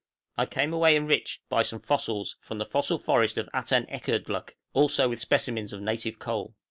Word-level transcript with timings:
I 0.35 0.47
came 0.47 0.73
away 0.73 0.95
enriched 0.95 1.47
by 1.47 1.61
some 1.61 1.79
fossils 1.79 2.35
from 2.41 2.57
the 2.57 2.65
fossil 2.65 2.97
forest 2.97 3.37
of 3.37 3.47
Atanekerdluk, 3.53 4.55
also 4.73 5.07
with 5.09 5.19
specimens 5.19 5.73
of 5.73 5.81
native 5.81 6.17
coal. 6.17 6.55